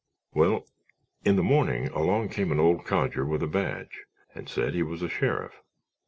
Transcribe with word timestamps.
"Well, 0.33 0.65
in 1.23 1.35
the 1.35 1.43
morning 1.43 1.89
along 1.89 2.29
came 2.29 2.51
an 2.51 2.59
old 2.59 2.85
codger 2.85 3.23
with 3.23 3.43
a 3.43 3.47
badge 3.47 4.05
and 4.33 4.49
said 4.49 4.73
he 4.73 4.81
was 4.81 5.03
a 5.03 5.09
sheriff. 5.09 5.53